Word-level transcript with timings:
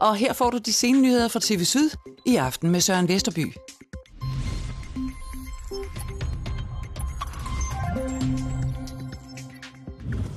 Og 0.00 0.16
her 0.16 0.32
får 0.32 0.50
du 0.50 0.58
de 0.58 0.72
seneste 0.72 1.02
nyheder 1.02 1.28
fra 1.28 1.40
TV 1.42 1.64
Syd 1.64 1.90
i 2.26 2.36
aften 2.36 2.70
med 2.70 2.80
Søren 2.80 3.08
Vesterby. 3.08 3.52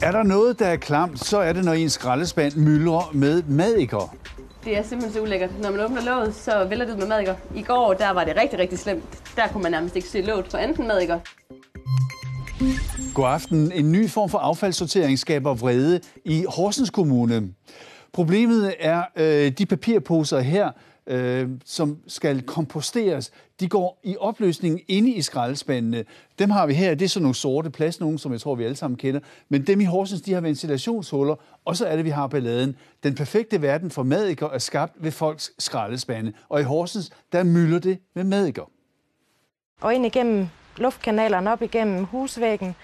Er 0.02 0.12
der 0.12 0.24
noget, 0.24 0.60
der 0.60 0.66
er 0.66 0.76
klamt, 0.76 1.26
så 1.26 1.38
er 1.38 1.54
det, 1.54 1.66
når 1.66 1.74
en 1.74 1.90
skraldespand 1.90 2.56
myldrer 2.56 3.12
med 3.14 3.44
madikker. 3.44 4.16
Det 4.64 4.78
er 4.78 4.84
simpelthen 4.84 5.14
så 5.14 5.22
ulækkert. 5.22 5.50
Når 5.62 5.72
man 5.72 5.80
åbner 5.80 6.02
låget, 6.02 6.36
så 6.36 6.66
vælger 6.70 6.86
det 6.86 6.94
ud 6.94 6.98
med 6.98 7.08
madikker. 7.08 7.36
I 7.56 7.62
går, 7.62 7.94
der 7.94 8.10
var 8.10 8.24
det 8.24 8.36
rigtig, 8.42 8.60
rigtig 8.60 8.80
slemt. 8.80 9.36
Der 9.36 9.48
kunne 9.48 9.64
man 9.64 9.72
nærmest 9.72 9.96
ikke 9.96 10.08
se 10.08 10.22
låget 10.22 10.48
for 10.48 10.58
anden 10.58 10.88
madikker. 10.88 11.20
God 13.14 13.26
aften. 13.26 13.72
En 13.72 13.92
ny 13.92 14.10
form 14.10 14.30
for 14.30 14.38
affaldssortering 14.38 15.20
skaber 15.20 15.54
vrede 15.54 16.00
i 16.26 16.46
Horsens 16.48 16.90
Kommune. 16.90 17.50
Problemet 18.14 18.76
er 18.80 19.04
øh, 19.16 19.52
de 19.52 19.66
papirposer 19.66 20.40
her, 20.40 20.72
øh, 21.08 21.50
som 21.66 21.98
skal 22.08 22.42
komposteres, 22.42 23.32
de 23.60 23.68
går 23.68 24.00
i 24.04 24.18
opløsning 24.18 24.82
inde 24.88 25.12
i 25.12 25.22
skraldespandene. 25.22 26.06
Dem 26.40 26.50
har 26.50 26.68
vi 26.68 26.74
her, 26.74 26.96
det 26.96 27.06
er 27.06 27.10
sådan 27.10 27.24
nogle 27.24 27.36
sorte 27.36 27.70
plads, 27.70 28.00
nogen 28.00 28.18
som 28.18 28.32
jeg 28.32 28.42
tror, 28.42 28.56
vi 28.56 28.64
alle 28.64 28.76
sammen 28.76 28.98
kender. 28.98 29.20
Men 29.50 29.68
dem 29.68 29.82
i 29.82 29.84
Horsens, 29.84 30.22
de 30.22 30.34
har 30.34 30.42
ventilationshuller, 30.42 31.36
og 31.66 31.76
så 31.76 31.86
er 31.86 31.96
det, 31.96 32.06
vi 32.06 32.10
har 32.10 32.28
balladen. 32.28 32.76
Den 33.04 33.16
perfekte 33.16 33.62
verden 33.62 33.92
for 33.92 34.04
madikker 34.04 34.50
er 34.50 34.58
skabt 34.58 34.94
ved 35.04 35.12
folks 35.12 35.52
skraldespande. 35.60 36.34
Og 36.50 36.60
i 36.60 36.64
Horsens, 36.64 37.10
der 37.32 37.44
mylder 37.44 37.80
det 37.80 37.98
med 38.14 38.24
madikker. 38.24 38.64
Og 39.82 39.96
ind 39.96 40.06
igennem 40.06 40.48
luftkanalerne, 40.78 41.52
op 41.52 41.62
igennem 41.62 42.04
husvæggen, 42.04 42.76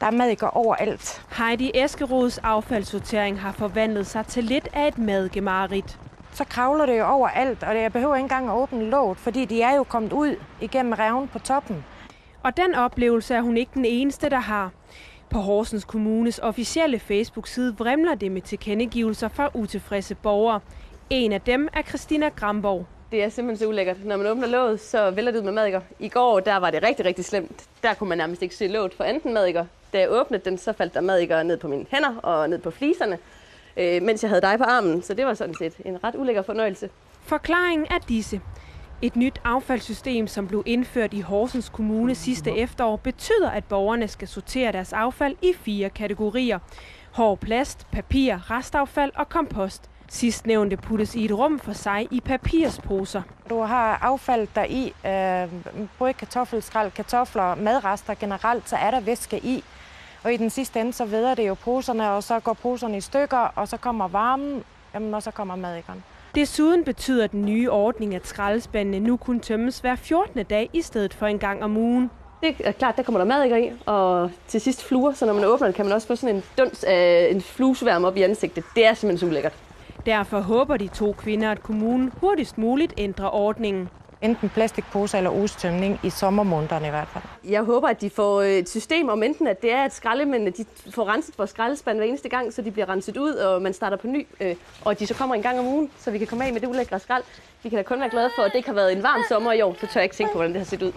der 0.00 0.06
er 0.06 0.10
madikker 0.10 0.46
overalt. 0.46 1.22
Heidi 1.38 1.70
Eskerods 1.74 2.38
affaldssortering 2.38 3.40
har 3.40 3.52
forvandlet 3.52 4.06
sig 4.06 4.26
til 4.26 4.44
lidt 4.44 4.68
af 4.72 4.88
et 4.88 4.98
madgemarit 4.98 5.98
så 6.38 6.44
kravler 6.44 6.86
det 6.86 6.98
jo 6.98 7.06
overalt, 7.06 7.62
og 7.62 7.76
jeg 7.76 7.92
behøver 7.92 8.16
ikke 8.16 8.24
engang 8.24 8.48
at 8.48 8.54
åbne 8.54 8.90
låget, 8.90 9.18
fordi 9.18 9.44
de 9.44 9.62
er 9.62 9.76
jo 9.76 9.82
kommet 9.82 10.12
ud 10.12 10.36
igennem 10.60 10.92
reven 10.92 11.28
på 11.28 11.38
toppen. 11.38 11.84
Og 12.42 12.56
den 12.56 12.74
oplevelse 12.74 13.34
er 13.34 13.40
hun 13.40 13.56
ikke 13.56 13.70
den 13.74 13.84
eneste, 13.84 14.28
der 14.28 14.38
har. 14.38 14.70
På 15.30 15.38
Horsens 15.38 15.84
Kommunes 15.84 16.38
officielle 16.38 16.98
Facebook-side 16.98 17.76
vrimler 17.78 18.14
det 18.14 18.32
med 18.32 18.42
tilkendegivelser 18.42 19.28
fra 19.28 19.50
utilfredse 19.54 20.14
borgere. 20.14 20.60
En 21.10 21.32
af 21.32 21.40
dem 21.40 21.68
er 21.72 21.82
Christina 21.82 22.28
Gramborg. 22.28 22.86
Det 23.12 23.24
er 23.24 23.28
simpelthen 23.28 23.64
så 23.64 23.68
ulækkert. 23.68 24.04
Når 24.04 24.16
man 24.16 24.26
åbner 24.26 24.46
låget, 24.46 24.80
så 24.80 25.10
vælger 25.10 25.32
det 25.32 25.38
ud 25.38 25.44
med 25.44 25.52
madikker. 25.52 25.80
I 25.98 26.08
går, 26.08 26.40
der 26.40 26.56
var 26.56 26.70
det 26.70 26.82
rigtig, 26.82 27.06
rigtig 27.06 27.24
slemt. 27.24 27.64
Der 27.82 27.94
kunne 27.94 28.08
man 28.08 28.18
nærmest 28.18 28.42
ikke 28.42 28.54
se 28.54 28.66
låget 28.66 28.94
for 28.94 29.04
anden 29.04 29.34
madikker. 29.34 29.64
Da 29.92 29.98
jeg 29.98 30.10
åbnede 30.10 30.42
den, 30.44 30.58
så 30.58 30.72
faldt 30.72 30.94
der 30.94 31.00
madikker 31.00 31.42
ned 31.42 31.56
på 31.56 31.68
mine 31.68 31.86
hænder 31.90 32.16
og 32.16 32.50
ned 32.50 32.58
på 32.58 32.70
fliserne 32.70 33.18
øh, 33.78 34.02
mens 34.02 34.22
jeg 34.22 34.30
havde 34.30 34.42
dig 34.42 34.58
på 34.58 34.64
armen. 34.64 35.02
Så 35.02 35.14
det 35.14 35.26
var 35.26 35.34
sådan 35.34 35.54
set 35.54 35.74
en 35.84 36.04
ret 36.04 36.14
ulækker 36.14 36.42
fornøjelse. 36.42 36.90
Forklaringen 37.22 37.86
er 37.90 37.98
disse. 38.08 38.40
Et 39.02 39.16
nyt 39.16 39.40
affaldssystem, 39.44 40.26
som 40.26 40.48
blev 40.48 40.62
indført 40.66 41.14
i 41.14 41.20
Horsens 41.20 41.68
Kommune 41.68 42.14
sidste 42.14 42.56
efterår, 42.56 42.96
betyder, 42.96 43.50
at 43.50 43.64
borgerne 43.64 44.08
skal 44.08 44.28
sortere 44.28 44.72
deres 44.72 44.92
affald 44.92 45.36
i 45.42 45.52
fire 45.60 45.90
kategorier. 45.90 46.58
Hård 47.12 47.38
plast, 47.38 47.86
papir, 47.92 48.50
restaffald 48.50 49.12
og 49.14 49.28
kompost. 49.28 49.90
Sidstnævnte 50.10 50.76
puttes 50.76 51.14
i 51.14 51.24
et 51.24 51.32
rum 51.32 51.58
for 51.58 51.72
sig 51.72 52.08
i 52.10 52.20
papirsposer. 52.20 53.22
Du 53.50 53.60
har 53.60 53.98
affald 54.02 54.48
der 54.54 54.64
i, 54.64 54.92
øh, 55.06 55.52
både 55.98 56.12
kartoffelskrald, 56.12 56.90
kartofler, 56.90 57.54
madrester 57.54 58.14
generelt, 58.14 58.68
så 58.68 58.76
er 58.76 58.90
der 58.90 59.00
væske 59.00 59.38
i. 59.38 59.64
Og 60.24 60.32
i 60.32 60.36
den 60.36 60.50
sidste 60.50 60.80
ende, 60.80 60.92
så 60.92 61.04
veder 61.04 61.34
det 61.34 61.48
jo 61.48 61.54
poserne, 61.54 62.10
og 62.10 62.22
så 62.22 62.40
går 62.40 62.52
poserne 62.52 62.96
i 62.96 63.00
stykker, 63.00 63.52
og 63.56 63.68
så 63.68 63.76
kommer 63.76 64.08
varmen, 64.08 64.64
jamen, 64.94 65.14
og 65.14 65.22
så 65.22 65.30
kommer 65.30 65.56
madikkerne. 65.56 66.02
Desuden 66.34 66.84
betyder 66.84 67.26
den 67.26 67.44
nye 67.44 67.70
ordning, 67.70 68.14
at 68.14 68.26
skraldespandene 68.26 69.00
nu 69.00 69.16
kun 69.16 69.40
tømmes 69.40 69.78
hver 69.78 69.96
14. 69.96 70.44
dag 70.44 70.70
i 70.72 70.82
stedet 70.82 71.14
for 71.14 71.26
en 71.26 71.38
gang 71.38 71.64
om 71.64 71.76
ugen. 71.76 72.10
Det 72.42 72.56
er 72.64 72.72
klart, 72.72 72.96
der 72.96 73.02
kommer 73.02 73.18
der 73.18 73.24
madikker 73.26 73.56
i, 73.56 73.72
og 73.86 74.30
til 74.48 74.60
sidst 74.60 74.84
fluer, 74.84 75.12
så 75.12 75.26
når 75.26 75.32
man 75.32 75.44
åbner 75.44 75.66
det, 75.66 75.74
kan 75.74 75.84
man 75.84 75.94
også 75.94 76.06
få 76.06 76.16
sådan 76.16 76.36
en 76.36 76.42
duns 76.58 76.84
af 76.84 77.28
en 77.30 77.40
fluesværm 77.40 78.04
op 78.04 78.16
i 78.16 78.22
ansigtet. 78.22 78.64
Det 78.74 78.86
er 78.86 78.94
simpelthen 78.94 79.18
så 79.18 79.26
ulækkert. 79.26 79.54
Derfor 80.06 80.40
håber 80.40 80.76
de 80.76 80.88
to 80.88 81.12
kvinder, 81.12 81.50
at 81.50 81.62
kommunen 81.62 82.12
hurtigst 82.20 82.58
muligt 82.58 82.94
ændrer 82.98 83.34
ordningen 83.34 83.88
enten 84.22 84.48
plastikposer 84.48 85.18
eller 85.18 85.30
ostømning 85.30 86.00
i 86.02 86.10
sommermånederne 86.10 86.86
i 86.86 86.90
hvert 86.90 87.08
fald. 87.08 87.24
Jeg 87.44 87.62
håber, 87.62 87.88
at 87.88 88.00
de 88.00 88.10
får 88.10 88.40
øh, 88.40 88.50
et 88.50 88.68
system 88.68 89.08
om 89.08 89.22
enten, 89.22 89.46
at 89.46 89.62
det 89.62 89.72
er, 89.72 89.84
at 89.84 90.00
de 90.58 90.64
får 90.90 91.08
renset 91.08 91.38
vores 91.38 91.50
skraldespand 91.50 91.98
hver 91.98 92.06
eneste 92.06 92.28
gang, 92.28 92.52
så 92.52 92.62
de 92.62 92.70
bliver 92.70 92.88
renset 92.88 93.16
ud, 93.16 93.32
og 93.32 93.62
man 93.62 93.72
starter 93.72 93.96
på 93.96 94.06
ny, 94.06 94.26
øh, 94.40 94.56
og 94.84 94.90
at 94.90 94.98
de 94.98 95.06
så 95.06 95.14
kommer 95.14 95.34
en 95.34 95.42
gang 95.42 95.58
om 95.58 95.66
ugen, 95.66 95.90
så 95.98 96.10
vi 96.10 96.18
kan 96.18 96.26
komme 96.26 96.46
af 96.46 96.52
med 96.52 96.60
det 96.60 96.68
ulækre 96.68 97.00
skrald. 97.00 97.22
Vi 97.62 97.68
kan 97.68 97.76
da 97.76 97.82
kun 97.82 98.00
være 98.00 98.10
glade 98.10 98.30
for, 98.36 98.42
at 98.42 98.52
det 98.52 98.58
ikke 98.58 98.68
har 98.68 98.74
været 98.74 98.92
en 98.92 99.02
varm 99.02 99.20
sommer 99.28 99.52
i 99.52 99.60
år, 99.60 99.76
så 99.80 99.86
tør 99.86 100.00
jeg 100.00 100.04
ikke 100.04 100.16
tænke 100.16 100.32
på, 100.32 100.38
hvordan 100.38 100.52
det 100.52 100.60
har 100.60 100.66
set 100.66 100.82
ud. 100.82 100.92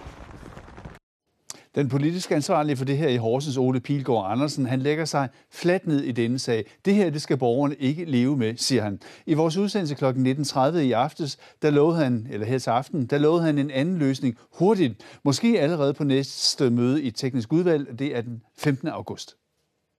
Den 1.74 1.88
politiske 1.88 2.34
ansvarlige 2.34 2.76
for 2.76 2.84
det 2.84 2.98
her 2.98 3.08
i 3.08 3.16
Horsens, 3.16 3.56
Ole 3.56 3.80
Pilgaard 3.80 4.32
Andersen, 4.32 4.66
han 4.66 4.80
lægger 4.80 5.04
sig 5.04 5.28
fladt 5.50 5.86
ned 5.86 6.00
i 6.00 6.12
denne 6.12 6.38
sag. 6.38 6.66
Det 6.84 6.94
her, 6.94 7.10
det 7.10 7.22
skal 7.22 7.36
borgerne 7.36 7.74
ikke 7.74 8.04
leve 8.04 8.36
med, 8.36 8.56
siger 8.56 8.82
han. 8.82 9.00
I 9.26 9.34
vores 9.34 9.56
udsendelse 9.56 9.94
kl. 9.94 10.04
19.30 10.04 10.78
i 10.78 10.92
aftes, 10.92 11.38
der 11.62 11.70
lovede 11.70 11.96
han, 11.96 12.26
eller 12.30 12.46
her 12.46 12.58
til 12.58 12.70
aften, 12.70 13.06
der 13.06 13.18
lovede 13.18 13.42
han 13.42 13.58
en 13.58 13.70
anden 13.70 13.98
løsning 13.98 14.36
hurtigt. 14.58 15.04
Måske 15.24 15.60
allerede 15.60 15.94
på 15.94 16.04
næste 16.04 16.70
møde 16.70 17.02
i 17.02 17.10
teknisk 17.10 17.52
udvalg, 17.52 17.98
det 17.98 18.16
er 18.16 18.20
den 18.20 18.42
15. 18.58 18.88
august. 18.88 19.36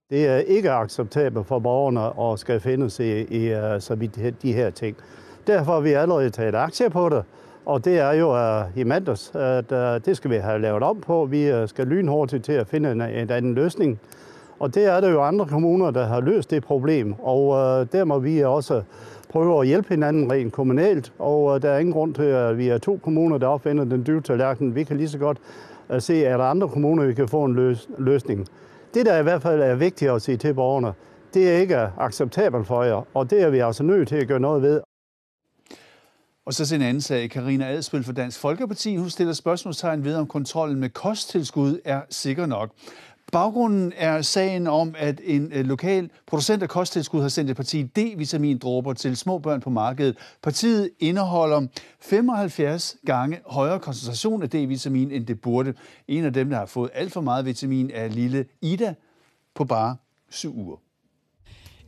Det 0.09 0.27
er 0.27 0.37
ikke 0.37 0.71
acceptabelt 0.71 1.47
for 1.47 1.59
borgerne 1.59 2.31
at 2.31 2.39
skal 2.39 2.59
finde 2.59 2.89
sig 2.89 3.31
i, 3.31 3.43
i 3.43 3.53
øh, 3.53 3.81
så 3.81 3.95
de 4.41 4.53
her 4.53 4.69
ting. 4.69 4.97
Derfor 5.47 5.73
har 5.73 5.79
vi 5.79 5.91
allerede 5.91 6.29
taget 6.29 6.55
aktier 6.55 6.89
på 6.89 7.09
det. 7.09 7.23
Og 7.65 7.85
det 7.85 7.99
er 7.99 8.11
jo 8.11 8.29
uh, 8.31 8.77
i 8.77 8.83
mandags, 8.83 9.31
at 9.35 9.71
uh, 9.71 10.05
det 10.05 10.17
skal 10.17 10.31
vi 10.31 10.35
have 10.35 10.61
lavet 10.61 10.83
om 10.83 11.01
på. 11.01 11.25
Vi 11.25 11.53
uh, 11.53 11.67
skal 11.67 11.87
lynhurtigt 11.87 12.45
til 12.45 12.51
at 12.51 12.67
finde 12.67 12.91
en, 12.91 13.01
en 13.01 13.29
anden 13.29 13.53
løsning. 13.53 13.99
Og 14.59 14.75
det 14.75 14.85
er 14.85 14.99
der 14.99 15.09
jo 15.09 15.21
andre 15.21 15.45
kommuner, 15.45 15.91
der 15.91 16.05
har 16.05 16.21
løst 16.21 16.51
det 16.51 16.63
problem. 16.63 17.15
Og 17.19 17.47
uh, 17.47 17.87
der 17.91 18.03
må 18.03 18.19
vi 18.19 18.43
også 18.43 18.81
prøve 19.29 19.61
at 19.61 19.67
hjælpe 19.67 19.89
hinanden 19.89 20.31
rent 20.31 20.53
kommunalt. 20.53 21.13
Og 21.19 21.43
uh, 21.43 21.61
der 21.61 21.69
er 21.69 21.79
ingen 21.79 21.93
grund 21.93 22.13
til, 22.13 22.23
at 22.23 22.57
vi 22.57 22.69
er 22.69 22.77
to 22.77 22.99
kommuner, 23.03 23.37
der 23.37 23.47
opfinder 23.47 23.83
den 23.83 24.03
dybe 24.07 24.21
tallerken. 24.21 24.75
Vi 24.75 24.83
kan 24.83 24.97
lige 24.97 25.09
så 25.09 25.17
godt 25.17 25.37
uh, 25.89 25.99
se, 25.99 26.27
at 26.27 26.39
der 26.39 26.45
andre 26.45 26.67
kommuner, 26.67 27.05
vi 27.05 27.13
kan 27.13 27.27
få 27.27 27.43
en 27.43 27.55
løs- 27.55 27.89
løsning. 27.97 28.47
Det, 28.93 29.05
der 29.05 29.19
i 29.19 29.23
hvert 29.23 29.41
fald 29.41 29.61
er 29.61 29.75
vigtigt 29.75 30.11
at 30.11 30.21
sige 30.21 30.37
til 30.37 30.53
borgerne, 30.53 30.93
det 31.33 31.51
er 31.51 31.57
ikke 31.57 31.77
acceptabelt 31.97 32.67
for 32.67 32.83
jer, 32.83 33.07
og 33.13 33.29
det 33.29 33.41
er 33.41 33.49
vi 33.49 33.59
altså 33.59 33.83
nødt 33.83 34.07
til 34.07 34.15
at 34.15 34.27
gøre 34.27 34.39
noget 34.39 34.61
ved. 34.61 34.81
Og 36.45 36.53
så 36.53 36.65
til 36.65 36.75
en 36.75 36.81
anden 36.81 37.01
sag. 37.01 37.29
Karina 37.29 37.65
Adspil 37.65 38.03
for 38.03 38.11
Dansk 38.11 38.39
Folkeparti. 38.39 38.95
Hun 38.95 39.09
stiller 39.09 39.33
spørgsmålstegn 39.33 40.03
ved, 40.03 40.15
om 40.15 40.27
kontrollen 40.27 40.79
med 40.79 40.89
kosttilskud 40.89 41.79
er 41.85 42.01
sikker 42.09 42.45
nok. 42.45 42.71
Baggrunden 43.31 43.93
er 43.95 44.21
sagen 44.21 44.67
om, 44.67 44.95
at 44.97 45.21
en 45.23 45.51
øh, 45.53 45.65
lokal 45.65 46.09
producent 46.27 46.63
af 46.63 46.69
kosttilskud 46.69 47.21
har 47.21 47.29
sendt 47.29 47.49
et 47.49 47.55
parti 47.55 47.83
D-vitamindråber 47.83 48.93
til 48.93 49.17
små 49.17 49.37
børn 49.39 49.61
på 49.61 49.69
markedet. 49.69 50.17
Partiet 50.41 50.89
indeholder 50.99 51.67
75 52.01 52.95
gange 53.05 53.39
højere 53.45 53.79
koncentration 53.79 54.43
af 54.43 54.49
D-vitamin, 54.49 55.11
end 55.11 55.27
det 55.27 55.41
burde. 55.41 55.73
En 56.07 56.25
af 56.25 56.33
dem, 56.33 56.49
der 56.49 56.57
har 56.57 56.65
fået 56.65 56.89
alt 56.93 57.13
for 57.13 57.21
meget 57.21 57.45
vitamin, 57.45 57.91
er 57.93 58.07
lille 58.07 58.45
Ida 58.61 58.93
på 59.55 59.65
bare 59.65 59.95
syv 60.29 60.57
uger. 60.57 60.77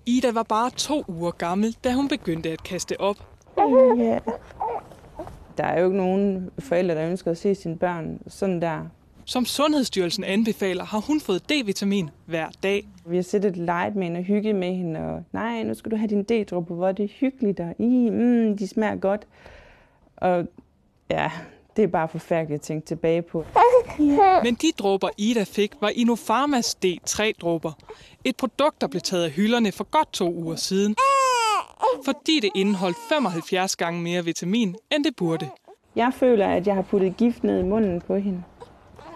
Ida 0.05 0.31
var 0.31 0.43
bare 0.43 0.69
to 0.69 1.03
uger 1.07 1.31
gammel, 1.31 1.77
da 1.83 1.93
hun 1.93 2.07
begyndte 2.07 2.49
at 2.49 2.63
kaste 2.63 3.01
op 3.01 3.34
Ja. 3.97 4.19
Der 5.57 5.63
er 5.63 5.79
jo 5.79 5.85
ikke 5.85 5.97
nogen 5.97 6.51
forældre, 6.59 6.95
der 6.95 7.09
ønsker 7.09 7.31
at 7.31 7.37
se 7.37 7.55
sine 7.55 7.77
børn 7.77 8.19
sådan 8.27 8.61
der. 8.61 8.79
Som 9.25 9.45
Sundhedsstyrelsen 9.45 10.23
anbefaler, 10.23 10.83
har 10.85 10.99
hun 10.99 11.21
fået 11.21 11.51
D-vitamin 11.51 12.09
hver 12.25 12.47
dag. 12.63 12.87
Vi 13.05 13.15
har 13.15 13.23
siddet 13.23 13.57
leget 13.57 13.95
med 13.95 14.03
hende 14.03 14.17
og 14.17 14.23
hygget 14.23 14.55
med 14.55 14.75
hende, 14.75 14.99
og 14.99 15.23
nej, 15.31 15.63
nu 15.63 15.73
skal 15.73 15.91
du 15.91 15.95
have 15.95 16.07
din 16.07 16.23
D-dråbe, 16.23 16.73
hvor 16.73 16.91
det 16.91 17.03
er 17.05 17.09
hyggeligt, 17.19 17.59
og 17.59 17.75
I, 17.79 18.09
mm, 18.09 18.57
de 18.57 18.67
smager 18.67 18.95
godt. 18.95 19.27
Og 20.17 20.45
ja, 21.11 21.31
det 21.75 21.83
er 21.83 21.87
bare 21.87 22.07
forfærdeligt 22.07 22.59
at 22.59 22.61
tænke 22.61 22.85
tilbage 22.85 23.21
på. 23.21 23.45
Men 24.43 24.55
de 24.55 24.67
dråber, 24.79 25.09
Ida 25.17 25.43
fik, 25.43 25.71
var 25.81 25.89
Inofarmas 25.95 26.77
D3-dråber. 26.85 27.71
Et 28.23 28.35
produkt, 28.35 28.81
der 28.81 28.87
blev 28.87 29.01
taget 29.01 29.23
af 29.23 29.29
hylderne 29.31 29.71
for 29.71 29.83
godt 29.83 30.13
to 30.13 30.33
uger 30.33 30.55
siden 30.55 30.95
fordi 32.05 32.39
det 32.39 32.49
indeholdt 32.55 32.97
75 33.09 33.75
gange 33.75 34.01
mere 34.01 34.25
vitamin, 34.25 34.75
end 34.91 35.03
det 35.03 35.15
burde. 35.15 35.49
Jeg 35.95 36.11
føler, 36.13 36.47
at 36.47 36.67
jeg 36.67 36.75
har 36.75 36.81
puttet 36.81 37.17
gift 37.17 37.43
ned 37.43 37.59
i 37.59 37.63
munden 37.63 38.01
på 38.01 38.15
hende. 38.15 38.43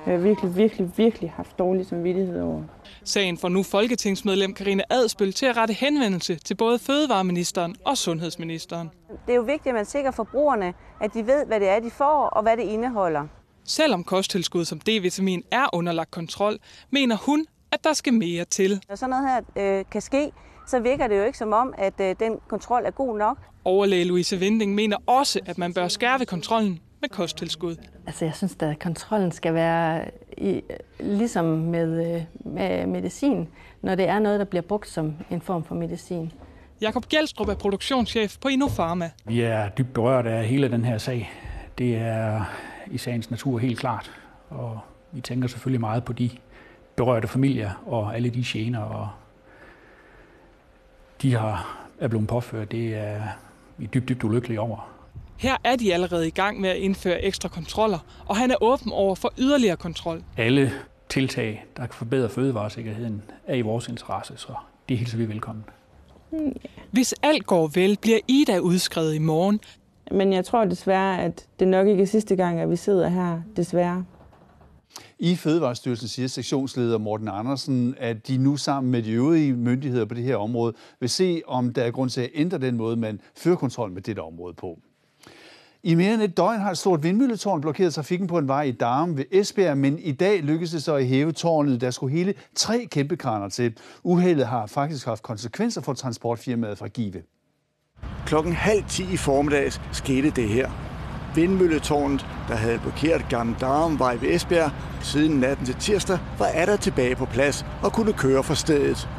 Jeg 0.05 0.13
har 0.13 0.21
virkelig, 0.21 0.55
virkelig, 0.55 0.91
virkelig 0.97 1.31
haft 1.31 1.59
dårlig 1.59 1.85
samvittighed 1.85 2.41
over. 2.41 2.63
Sagen 3.03 3.37
får 3.37 3.49
nu 3.49 3.63
folketingsmedlem 3.63 4.53
Karine 4.53 4.93
Adspøl 4.93 5.33
til 5.33 5.45
at 5.45 5.57
rette 5.57 5.73
henvendelse 5.73 6.35
til 6.35 6.55
både 6.55 6.79
fødevareministeren 6.79 7.75
og 7.85 7.97
sundhedsministeren. 7.97 8.89
Det 9.25 9.31
er 9.31 9.35
jo 9.35 9.41
vigtigt, 9.41 9.67
at 9.67 9.73
man 9.73 9.85
sikrer 9.85 10.11
forbrugerne, 10.11 10.73
at 11.01 11.13
de 11.13 11.27
ved, 11.27 11.45
hvad 11.45 11.59
det 11.59 11.69
er, 11.69 11.79
de 11.79 11.91
får 11.91 12.25
og 12.25 12.43
hvad 12.43 12.57
det 12.57 12.63
indeholder. 12.63 13.27
Selvom 13.63 14.03
kosttilskud 14.03 14.65
som 14.65 14.79
D-vitamin 14.79 15.43
er 15.51 15.65
underlagt 15.73 16.11
kontrol, 16.11 16.57
mener 16.89 17.17
hun, 17.25 17.45
at 17.71 17.83
der 17.83 17.93
skal 17.93 18.13
mere 18.13 18.45
til. 18.45 18.81
Når 18.89 18.95
sådan 18.95 19.09
noget 19.09 19.43
her 19.55 19.79
øh, 19.79 19.85
kan 19.91 20.01
ske, 20.01 20.31
så 20.69 20.79
virker 20.79 21.07
det 21.07 21.17
jo 21.17 21.23
ikke 21.23 21.37
som 21.37 21.53
om, 21.53 21.73
at 21.77 21.93
øh, 22.01 22.15
den 22.19 22.37
kontrol 22.47 22.85
er 22.85 22.91
god 22.91 23.17
nok. 23.17 23.37
Overlæge 23.65 24.05
Louise 24.05 24.37
Vinding 24.37 24.75
mener 24.75 24.97
også, 25.05 25.39
at 25.45 25.57
man 25.57 25.73
bør 25.73 25.87
skærpe 25.87 26.25
kontrollen 26.25 26.79
med 27.01 27.09
kosttilskud. 27.09 27.75
Altså, 28.07 28.25
jeg 28.25 28.33
synes, 28.35 28.57
at 28.59 28.79
kontrollen 28.79 29.31
skal 29.31 29.53
være 29.53 30.05
i, 30.37 30.61
ligesom 30.99 31.45
med, 31.45 32.15
øh, 32.15 32.21
med 32.53 32.87
medicin, 32.87 33.47
når 33.81 33.95
det 33.95 34.07
er 34.07 34.19
noget, 34.19 34.39
der 34.39 34.45
bliver 34.45 34.61
brugt 34.61 34.87
som 34.87 35.13
en 35.29 35.41
form 35.41 35.63
for 35.63 35.75
medicin. 35.75 36.31
Jakob 36.81 37.05
Gjelstrup 37.05 37.47
er 37.47 37.55
produktionschef 37.55 38.37
på 38.41 38.47
Innofarma. 38.47 39.11
Vi 39.25 39.41
er 39.41 39.69
dybt 39.69 39.93
berørt 39.93 40.27
af 40.27 40.45
hele 40.45 40.71
den 40.71 40.85
her 40.85 40.97
sag. 40.97 41.31
Det 41.77 41.95
er 41.95 42.45
i 42.91 42.97
sagens 42.97 43.31
natur 43.31 43.57
helt 43.57 43.79
klart, 43.79 44.11
og 44.49 44.79
vi 45.11 45.21
tænker 45.21 45.47
selvfølgelig 45.47 45.79
meget 45.79 46.03
på 46.03 46.13
de 46.13 46.29
berørte 46.95 47.27
familier 47.27 47.83
og 47.85 48.15
alle 48.15 48.29
de 48.29 48.43
gener, 48.45 48.79
og 48.79 49.09
de 51.21 51.33
har, 51.33 51.87
er 51.99 52.07
blevet 52.07 52.27
påført. 52.27 52.71
Det 52.71 52.97
er 52.97 53.21
vi 53.77 53.85
dybt, 53.93 54.09
dybt 54.09 54.23
ulykkelige 54.23 54.59
over. 54.59 54.89
Her 55.37 55.57
er 55.63 55.75
de 55.75 55.93
allerede 55.93 56.27
i 56.27 56.31
gang 56.31 56.61
med 56.61 56.69
at 56.69 56.77
indføre 56.77 57.21
ekstra 57.23 57.49
kontroller, 57.49 57.99
og 58.25 58.37
han 58.37 58.51
er 58.51 58.55
åben 58.61 58.91
over 58.91 59.15
for 59.15 59.33
yderligere 59.37 59.77
kontrol. 59.77 60.23
Alle 60.37 60.71
tiltag, 61.09 61.65
der 61.77 61.85
kan 61.85 61.93
forbedre 61.93 62.29
fødevaresikkerheden, 62.29 63.21
er 63.47 63.55
i 63.55 63.61
vores 63.61 63.87
interesse, 63.87 64.33
så 64.37 64.53
det 64.89 64.97
hilser 64.97 65.17
vi 65.17 65.29
velkommen. 65.29 65.65
Hvis 66.91 67.15
alt 67.23 67.45
går 67.45 67.67
vel, 67.67 67.97
bliver 68.01 68.19
Ida 68.27 68.57
udskrevet 68.59 69.15
i 69.15 69.19
morgen. 69.19 69.59
Men 70.11 70.33
jeg 70.33 70.45
tror 70.45 70.65
desværre, 70.65 71.21
at 71.21 71.45
det 71.59 71.67
nok 71.67 71.87
ikke 71.87 72.03
er 72.03 72.07
sidste 72.07 72.35
gang, 72.35 72.59
at 72.59 72.69
vi 72.69 72.75
sidder 72.75 73.07
her, 73.07 73.41
desværre. 73.55 74.05
I 75.19 75.35
Fødevarestyrelsen 75.35 76.07
siger 76.07 76.27
sektionsleder 76.27 76.97
Morten 76.97 77.27
Andersen, 77.27 77.95
at 77.97 78.27
de 78.27 78.37
nu 78.37 78.57
sammen 78.57 78.91
med 78.91 79.03
de 79.03 79.11
øvrige 79.11 79.53
myndigheder 79.53 80.05
på 80.05 80.13
det 80.13 80.23
her 80.23 80.35
område 80.35 80.73
vil 80.99 81.09
se, 81.09 81.41
om 81.47 81.73
der 81.73 81.83
er 81.83 81.91
grund 81.91 82.09
til 82.09 82.21
at 82.21 82.29
ændre 82.33 82.57
den 82.57 82.77
måde, 82.77 82.95
man 82.95 83.21
fører 83.37 83.55
kontrol 83.55 83.91
med 83.91 84.01
dette 84.01 84.19
område 84.19 84.53
på. 84.53 84.79
I 85.83 85.95
mere 85.95 86.13
end 86.13 86.21
et 86.21 86.37
døgn 86.37 86.59
har 86.59 86.71
et 86.71 86.77
stort 86.77 87.03
vindmølletårn 87.03 87.61
blokeret 87.61 87.93
trafikken 87.93 88.27
på 88.27 88.37
en 88.37 88.47
vej 88.47 88.63
i 88.63 88.71
Darm 88.71 89.17
ved 89.17 89.25
Esbjerg, 89.31 89.77
men 89.77 89.99
i 89.99 90.11
dag 90.11 90.43
lykkedes 90.43 90.71
det 90.71 90.83
så 90.83 90.95
at 90.95 91.07
hæve 91.07 91.31
tårnet. 91.31 91.81
Der 91.81 91.91
skulle 91.91 92.17
hele 92.17 92.33
tre 92.55 92.87
kæmpe 92.91 93.17
kraner 93.17 93.49
til. 93.49 93.77
Uheldet 94.03 94.47
har 94.47 94.65
faktisk 94.65 95.05
haft 95.05 95.23
konsekvenser 95.23 95.81
for 95.81 95.93
transportfirmaet 95.93 96.77
fra 96.77 96.87
Give. 96.87 97.23
Klokken 98.25 98.53
halv 98.53 98.83
ti 98.89 99.03
i 99.13 99.17
formiddags 99.17 99.81
skete 99.91 100.29
det 100.29 100.49
her. 100.49 100.69
Vindmølletårnet, 101.35 102.25
der 102.49 102.55
havde 102.55 102.79
blokeret 102.79 103.25
Gamle 103.29 103.55
Darmvej 103.61 104.15
ved 104.15 104.29
Esbjerg 104.29 104.71
siden 105.01 105.39
natten 105.39 105.65
til 105.65 105.75
tirsdag, 105.75 106.17
var 106.37 106.47
der 106.65 106.77
tilbage 106.77 107.15
på 107.15 107.25
plads 107.25 107.65
og 107.83 107.93
kunne 107.93 108.13
køre 108.13 108.43
fra 108.43 108.55
stedet. 108.55 109.09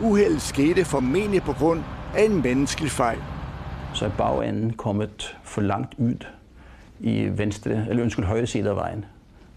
Uheldet 0.00 0.42
skete 0.42 0.84
formentlig 0.84 1.42
på 1.42 1.52
grund 1.52 1.82
af 2.14 2.24
en 2.24 2.42
menneskelig 2.42 2.90
fejl. 2.90 3.18
Så 3.94 4.04
er 4.04 4.10
bagenden 4.10 4.72
kommet 4.72 5.36
for 5.44 5.60
langt 5.60 5.94
ud 5.98 6.26
i 7.00 7.28
venstre, 7.32 7.70
eller 7.70 8.02
undskyld, 8.02 8.24
højre 8.24 8.46
side 8.46 8.70
af 8.70 8.76
vejen 8.76 9.04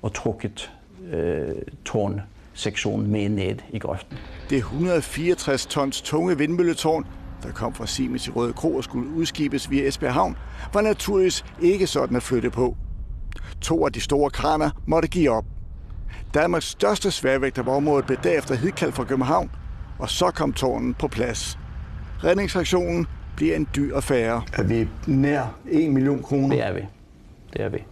og 0.01 0.13
trukket 0.13 0.71
øh, 1.13 1.55
tårnsektionen 1.85 3.11
med 3.11 3.29
ned 3.29 3.55
i 3.71 3.79
grøften. 3.79 4.17
Det 4.49 4.57
164 4.57 5.65
tons 5.65 6.01
tunge 6.01 6.37
vindmølletårn, 6.37 7.05
der 7.43 7.51
kom 7.51 7.73
fra 7.73 7.87
Siemens 7.87 8.27
i 8.27 8.31
Røde 8.31 8.53
Kro 8.53 8.75
og 8.75 8.83
skulle 8.83 9.09
udskibes 9.09 9.71
via 9.71 9.87
Esbjerg 9.87 10.13
Havn, 10.13 10.37
var 10.73 10.81
naturligvis 10.81 11.45
ikke 11.61 11.87
sådan 11.87 12.15
at 12.15 12.23
flytte 12.23 12.49
på. 12.49 12.77
To 13.61 13.85
af 13.85 13.93
de 13.93 14.01
store 14.01 14.29
kraner 14.29 14.69
måtte 14.85 15.07
give 15.07 15.29
op. 15.29 15.45
Danmarks 16.33 16.65
største 16.65 17.11
sværvægter 17.11 17.63
på 17.63 17.71
området 17.71 18.05
blev 18.05 18.17
derefter 18.23 18.55
hidkaldt 18.55 18.95
fra 18.95 19.03
København, 19.03 19.51
og 19.99 20.09
så 20.09 20.31
kom 20.31 20.53
tårnen 20.53 20.93
på 20.93 21.07
plads. 21.07 21.59
Redningsaktionen 22.23 23.07
bliver 23.35 23.55
en 23.55 23.67
dyr 23.75 23.95
affære. 23.95 24.41
Er 24.53 24.63
vi 24.63 24.87
nær 25.07 25.55
1 25.69 25.91
million 25.91 26.23
kroner? 26.23 26.55
Det 26.55 26.65
er 26.65 26.73
vi. 26.73 26.81
Det 27.53 27.61
er 27.61 27.69
vi. 27.69 27.83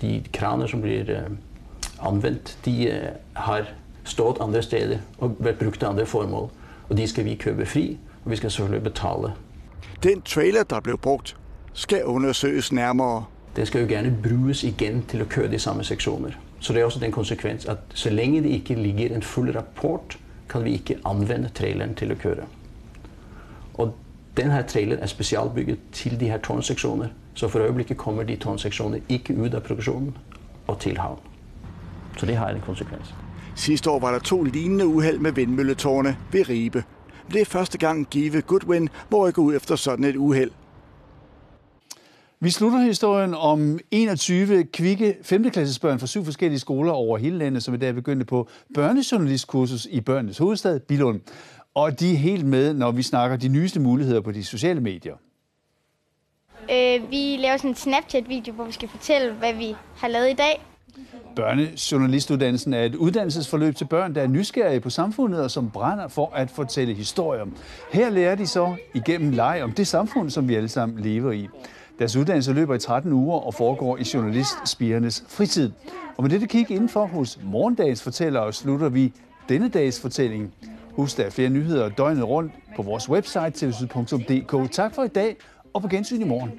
De 0.00 0.24
kraner, 0.32 0.66
som 0.66 0.80
bliver 0.80 1.02
uh, 1.02 2.08
anvendt, 2.08 2.58
de 2.64 3.00
uh, 3.02 3.42
har 3.42 3.62
stået 4.04 4.36
andre 4.40 4.62
steder 4.62 4.98
og 5.18 5.36
været 5.38 5.58
brugt 5.58 5.78
til 5.78 5.86
andre 5.86 6.06
formål. 6.06 6.50
Og 6.88 6.96
de 6.96 7.08
skal 7.08 7.24
vi 7.24 7.34
købe 7.34 7.66
fri, 7.66 7.98
og 8.24 8.30
vi 8.30 8.36
skal 8.36 8.50
selvfølgelig 8.50 8.82
betale. 8.82 9.32
Den 10.02 10.22
trailer, 10.22 10.62
der 10.62 10.80
blev 10.80 10.98
brugt, 10.98 11.36
skal 11.72 12.04
undersøges 12.04 12.72
nærmere. 12.72 13.24
Den 13.56 13.66
skal 13.66 13.80
jo 13.80 13.86
gerne 13.88 14.18
bruges 14.22 14.64
igen 14.64 15.04
til 15.08 15.18
at 15.18 15.28
køre 15.28 15.50
de 15.50 15.58
samme 15.58 15.84
sektioner. 15.84 16.30
Så 16.60 16.72
det 16.72 16.80
er 16.80 16.84
også 16.84 17.00
den 17.00 17.12
konsekvens, 17.12 17.66
at 17.66 17.76
så 17.94 18.10
længe 18.10 18.42
det 18.42 18.48
ikke 18.48 18.74
ligger 18.74 19.16
en 19.16 19.22
fuld 19.22 19.56
rapport, 19.56 20.18
kan 20.48 20.64
vi 20.64 20.72
ikke 20.72 20.98
anvende 21.04 21.50
traileren 21.54 21.94
til 21.94 22.10
at 22.10 22.18
køre. 22.18 22.44
Og 23.74 23.94
den 24.36 24.50
her 24.50 24.66
trailer 24.66 24.96
er 24.96 25.06
specialbygget 25.06 25.78
til 25.92 26.20
de 26.20 26.28
her 26.28 26.38
tårnsektioner, 26.38 27.08
så 27.34 27.48
for 27.48 27.58
øjeblikket 27.58 27.96
kommer 27.96 28.22
de 28.22 28.36
tårnsektioner 28.36 28.98
ikke 29.08 29.36
ud 29.36 29.50
af 29.50 29.62
produktionen 29.62 30.16
og 30.66 30.80
til 30.80 30.98
havn. 30.98 31.18
Så 32.16 32.26
det 32.26 32.36
har 32.36 32.48
en 32.48 32.60
konsekvens. 32.60 33.14
Sidste 33.54 33.90
år 33.90 33.98
var 33.98 34.12
der 34.12 34.18
to 34.18 34.42
lignende 34.42 34.86
uheld 34.86 35.18
med 35.18 35.32
vindmølletårne 35.32 36.16
ved 36.32 36.48
Ribe. 36.48 36.84
Det 37.32 37.40
er 37.40 37.44
første 37.44 37.78
gang 37.78 38.06
Give 38.10 38.40
Goodwin 38.40 38.88
må 39.10 39.30
gå 39.30 39.42
ud 39.42 39.56
efter 39.56 39.76
sådan 39.76 40.04
et 40.04 40.16
uheld. 40.16 40.50
Vi 42.42 42.50
slutter 42.50 42.78
historien 42.78 43.34
om 43.34 43.78
21 43.90 44.64
kvikke 44.64 45.16
5. 45.22 45.50
klassesbørn 45.50 45.98
fra 45.98 46.06
syv 46.06 46.24
forskellige 46.24 46.58
skoler 46.58 46.92
over 46.92 47.18
hele 47.18 47.38
landet, 47.38 47.62
som 47.62 47.74
i 47.74 47.76
dag 47.76 47.94
begyndte 47.94 48.26
på 48.26 48.48
børnejournalistkursus 48.74 49.88
i 49.90 50.00
børnenes 50.00 50.38
hovedstad, 50.38 50.80
Bilund. 50.80 51.20
Og 51.74 52.00
de 52.00 52.12
er 52.12 52.16
helt 52.16 52.46
med, 52.46 52.74
når 52.74 52.90
vi 52.90 53.02
snakker 53.02 53.36
de 53.36 53.48
nyeste 53.48 53.80
muligheder 53.80 54.20
på 54.20 54.32
de 54.32 54.44
sociale 54.44 54.80
medier. 54.80 55.14
Øh, 56.70 57.10
vi 57.10 57.36
laver 57.40 57.56
sådan 57.56 57.70
en 57.70 57.76
Snapchat-video, 57.76 58.54
hvor 58.54 58.64
vi 58.64 58.72
skal 58.72 58.88
fortælle, 58.88 59.32
hvad 59.32 59.54
vi 59.54 59.74
har 59.96 60.08
lavet 60.08 60.30
i 60.30 60.34
dag. 60.34 60.62
Børnejournalistuddannelsen 61.36 62.74
er 62.74 62.84
et 62.84 62.94
uddannelsesforløb 62.94 63.76
til 63.76 63.84
børn, 63.84 64.14
der 64.14 64.22
er 64.22 64.26
nysgerrige 64.26 64.80
på 64.80 64.90
samfundet 64.90 65.42
og 65.42 65.50
som 65.50 65.70
brænder 65.70 66.08
for 66.08 66.32
at 66.34 66.50
fortælle 66.50 66.94
historier. 66.94 67.46
Her 67.92 68.10
lærer 68.10 68.34
de 68.34 68.46
så 68.46 68.74
igennem 68.94 69.30
leg 69.30 69.60
om 69.62 69.72
det 69.72 69.86
samfund, 69.86 70.30
som 70.30 70.48
vi 70.48 70.54
alle 70.54 70.68
sammen 70.68 71.00
lever 71.00 71.32
i. 71.32 71.48
Deres 72.02 72.16
uddannelse 72.16 72.52
løber 72.52 72.74
i 72.74 72.78
13 72.78 73.12
uger 73.12 73.38
og 73.38 73.54
foregår 73.54 73.96
i 73.96 74.02
journalistspirernes 74.14 75.24
fritid. 75.28 75.70
Og 76.16 76.22
med 76.22 76.30
dette 76.30 76.46
kig 76.46 76.70
indenfor 76.70 77.06
hos 77.06 77.38
morgendagens 77.44 78.02
fortællere 78.02 78.52
slutter 78.52 78.88
vi 78.88 79.12
denne 79.48 79.68
dags 79.68 80.00
fortælling. 80.00 80.54
Husk, 80.90 81.16
der 81.16 81.24
er 81.24 81.30
flere 81.30 81.48
nyheder 81.48 81.88
døgnet 81.88 82.24
rundt 82.28 82.52
på 82.76 82.82
vores 82.82 83.08
website 83.08 83.50
tvsyd.dk. 83.50 84.72
Tak 84.72 84.94
for 84.94 85.02
i 85.02 85.08
dag, 85.08 85.36
og 85.74 85.82
på 85.82 85.88
gensyn 85.88 86.20
i 86.20 86.24
morgen. 86.24 86.50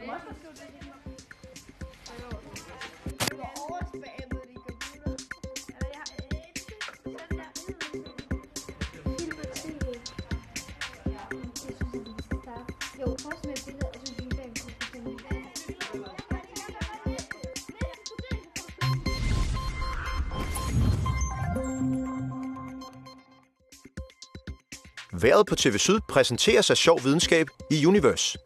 Været 25.24 25.46
på 25.48 25.56
TV 25.56 25.77
Syd 25.77 26.00
præsenteres 26.10 26.70
af 26.70 26.77
sjov 26.77 27.03
videnskab 27.03 27.48
i 27.72 27.86
Universe. 27.86 28.38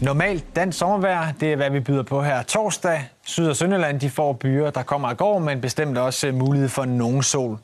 Normalt 0.00 0.44
dansk 0.56 0.78
sommervejr, 0.78 1.32
det 1.40 1.52
er 1.52 1.56
hvad 1.56 1.70
vi 1.70 1.80
byder 1.80 2.02
på 2.02 2.22
her 2.22 2.42
torsdag. 2.42 3.08
Syd- 3.24 3.48
og 3.48 3.56
Sønderland 3.56 4.00
de 4.00 4.10
får 4.10 4.32
byer, 4.32 4.70
der 4.70 4.82
kommer 4.82 5.08
og 5.08 5.16
går, 5.16 5.38
men 5.38 5.60
bestemt 5.60 5.98
også 5.98 6.26
øh, 6.26 6.34
mulighed 6.34 6.68
for 6.68 6.84
nogen 6.84 7.22
sol. 7.22 7.58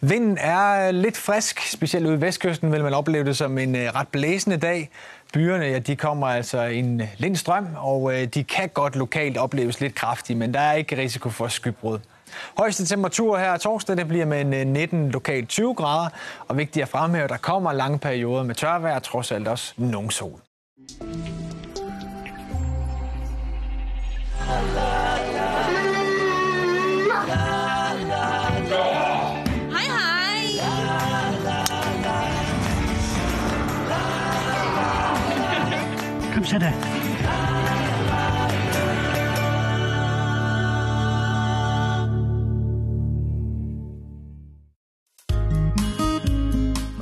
Vinden 0.00 0.38
er 0.40 0.88
øh, 0.88 0.94
lidt 0.94 1.16
frisk, 1.16 1.60
specielt 1.66 2.06
ude 2.06 2.14
i 2.14 2.20
vestkysten 2.20 2.72
vil 2.72 2.82
man 2.82 2.94
opleve 2.94 3.24
det 3.24 3.36
som 3.36 3.58
en 3.58 3.76
øh, 3.76 3.94
ret 3.94 4.08
blæsende 4.08 4.56
dag. 4.56 4.90
Byerne 5.34 5.64
ja, 5.64 5.78
de 5.78 5.96
kommer 5.96 6.26
altså 6.26 6.62
en 6.62 6.84
en 6.84 7.02
lindstrøm, 7.18 7.66
og 7.76 8.14
øh, 8.14 8.26
de 8.26 8.44
kan 8.44 8.68
godt 8.68 8.96
lokalt 8.96 9.36
opleves 9.36 9.80
lidt 9.80 9.94
kraftige, 9.94 10.36
men 10.36 10.54
der 10.54 10.60
er 10.60 10.72
ikke 10.72 10.96
risiko 10.96 11.30
for 11.30 11.48
skybrud. 11.48 11.98
Højeste 12.58 12.86
temperatur 12.86 13.38
her 13.38 13.56
torsdag 13.56 13.96
det 13.96 14.08
bliver 14.08 14.26
med 14.26 14.64
19 14.64 15.06
øh, 15.06 15.12
lokalt 15.12 15.48
20 15.48 15.74
grader, 15.74 16.10
og 16.48 16.56
vigtigt 16.56 16.82
at 16.82 16.88
fremhæve, 16.88 17.28
der 17.28 17.36
kommer 17.36 17.72
lange 17.72 17.98
perioder 17.98 18.42
med 18.42 18.54
tørvejr, 18.54 18.98
trods 18.98 19.32
alt 19.32 19.48
også 19.48 19.74
nogen 19.76 20.10
sol. 20.10 20.40
Kom 36.44 36.93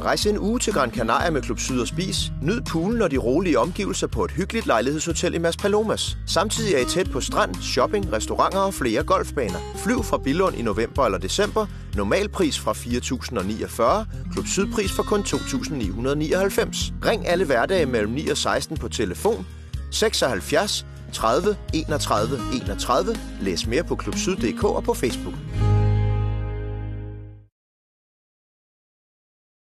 Rejs 0.04 0.26
en 0.26 0.38
uge 0.38 0.58
til 0.58 0.72
Gran 0.72 0.90
Canaria 0.90 1.30
med 1.30 1.42
Klub 1.42 1.58
Syd 1.58 1.80
og 1.80 1.88
Spis. 1.88 2.32
Nyd 2.42 2.60
poolen 2.60 3.02
og 3.02 3.10
de 3.10 3.16
rolige 3.16 3.58
omgivelser 3.58 4.06
på 4.06 4.24
et 4.24 4.30
hyggeligt 4.30 4.66
lejlighedshotel 4.66 5.34
i 5.34 5.38
Mas 5.38 5.56
Palomas. 5.56 6.16
Samtidig 6.26 6.74
er 6.74 6.78
I 6.78 6.84
tæt 6.84 7.10
på 7.10 7.20
strand, 7.20 7.54
shopping, 7.54 8.12
restauranter 8.12 8.58
og 8.58 8.74
flere 8.74 9.02
golfbaner. 9.02 9.58
Flyv 9.76 10.02
fra 10.02 10.18
Billund 10.18 10.56
i 10.56 10.62
november 10.62 11.04
eller 11.04 11.18
december. 11.18 11.66
Normalpris 11.96 12.58
fra 12.58 12.72
4.049. 12.72 14.32
Klub 14.32 14.46
Sydpris 14.46 14.92
for 14.92 15.02
kun 15.02 15.20
2.999. 15.20 16.92
Ring 17.06 17.28
alle 17.28 17.44
hverdage 17.44 17.86
mellem 17.86 18.12
9 18.12 18.28
og 18.28 18.36
16 18.36 18.76
på 18.76 18.88
telefon 18.88 19.46
76 19.90 20.86
30 21.12 21.56
31 21.72 22.38
31. 22.54 23.16
Læs 23.40 23.66
mere 23.66 23.84
på 23.84 23.96
klubsyd.dk 23.96 24.64
og 24.64 24.84
på 24.84 24.94
Facebook. 24.94 25.34